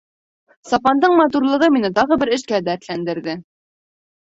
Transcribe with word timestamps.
Сапандың 0.69 1.13
матурлығы 1.19 1.69
мине 1.77 1.93
тағы 2.01 2.19
бер 2.23 2.33
эшкә 2.39 2.63
дәртләндерҙе. 2.73 3.39